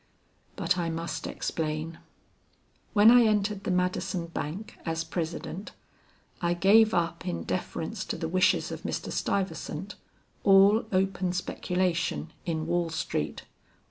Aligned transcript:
But 0.55 0.79
I 0.79 0.89
must 0.89 1.27
explain. 1.27 1.99
"When 2.93 3.11
I 3.11 3.25
entered 3.25 3.65
the 3.65 3.69
Madison 3.69 4.25
Bank 4.25 4.75
as 4.83 5.03
President, 5.03 5.73
I 6.41 6.55
gave 6.55 6.91
up 6.95 7.27
in 7.27 7.43
deference 7.43 8.03
to 8.05 8.17
the 8.17 8.27
wishes 8.27 8.71
of 8.71 8.81
Mr. 8.81 9.11
Stuyvesant 9.11 9.93
all 10.43 10.85
open 10.91 11.33
speculation 11.33 12.33
in 12.47 12.65
Wall 12.65 12.89
Street. 12.89 13.43